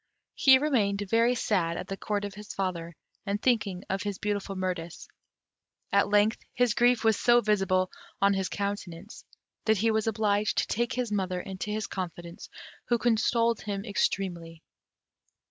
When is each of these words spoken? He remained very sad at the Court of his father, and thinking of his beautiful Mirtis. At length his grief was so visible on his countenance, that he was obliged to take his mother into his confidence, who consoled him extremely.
He 0.33 0.57
remained 0.57 1.03
very 1.07 1.35
sad 1.35 1.77
at 1.77 1.85
the 1.87 1.95
Court 1.95 2.25
of 2.25 2.33
his 2.33 2.55
father, 2.55 2.95
and 3.23 3.39
thinking 3.39 3.83
of 3.87 4.01
his 4.01 4.17
beautiful 4.17 4.55
Mirtis. 4.55 5.07
At 5.91 6.07
length 6.09 6.39
his 6.55 6.73
grief 6.73 7.03
was 7.03 7.19
so 7.19 7.39
visible 7.39 7.91
on 8.19 8.33
his 8.33 8.49
countenance, 8.49 9.23
that 9.65 9.77
he 9.77 9.91
was 9.91 10.07
obliged 10.07 10.57
to 10.57 10.65
take 10.65 10.93
his 10.93 11.11
mother 11.11 11.39
into 11.39 11.69
his 11.69 11.85
confidence, 11.85 12.49
who 12.85 12.97
consoled 12.97 13.61
him 13.61 13.85
extremely. 13.85 14.63